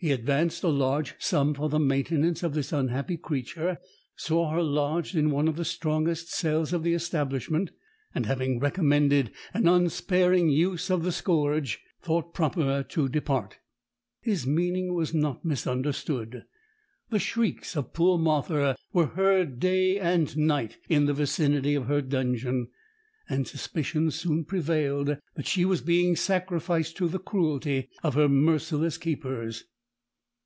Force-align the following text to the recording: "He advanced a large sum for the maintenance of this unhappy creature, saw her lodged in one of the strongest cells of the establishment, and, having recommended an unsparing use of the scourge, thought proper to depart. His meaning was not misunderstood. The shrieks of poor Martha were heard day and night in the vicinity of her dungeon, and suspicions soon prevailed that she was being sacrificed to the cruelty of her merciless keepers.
"He 0.00 0.12
advanced 0.12 0.62
a 0.62 0.68
large 0.68 1.16
sum 1.18 1.54
for 1.54 1.68
the 1.68 1.80
maintenance 1.80 2.44
of 2.44 2.54
this 2.54 2.72
unhappy 2.72 3.16
creature, 3.16 3.78
saw 4.14 4.48
her 4.52 4.62
lodged 4.62 5.16
in 5.16 5.32
one 5.32 5.48
of 5.48 5.56
the 5.56 5.64
strongest 5.64 6.32
cells 6.32 6.72
of 6.72 6.84
the 6.84 6.94
establishment, 6.94 7.72
and, 8.14 8.24
having 8.24 8.60
recommended 8.60 9.32
an 9.52 9.66
unsparing 9.66 10.50
use 10.50 10.88
of 10.88 11.02
the 11.02 11.10
scourge, 11.10 11.80
thought 12.00 12.32
proper 12.32 12.84
to 12.88 13.08
depart. 13.08 13.58
His 14.20 14.46
meaning 14.46 14.94
was 14.94 15.12
not 15.12 15.44
misunderstood. 15.44 16.44
The 17.10 17.18
shrieks 17.18 17.74
of 17.74 17.92
poor 17.92 18.18
Martha 18.18 18.76
were 18.92 19.06
heard 19.06 19.58
day 19.58 19.98
and 19.98 20.36
night 20.36 20.76
in 20.88 21.06
the 21.06 21.12
vicinity 21.12 21.74
of 21.74 21.86
her 21.86 22.02
dungeon, 22.02 22.68
and 23.28 23.48
suspicions 23.48 24.14
soon 24.14 24.44
prevailed 24.44 25.16
that 25.34 25.48
she 25.48 25.64
was 25.64 25.80
being 25.80 26.14
sacrificed 26.14 26.96
to 26.98 27.08
the 27.08 27.18
cruelty 27.18 27.88
of 28.04 28.14
her 28.14 28.28
merciless 28.28 28.96
keepers. 28.96 29.64